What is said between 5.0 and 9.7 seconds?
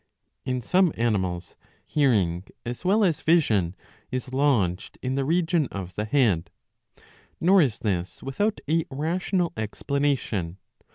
in the region of the head. Nor is this without a rational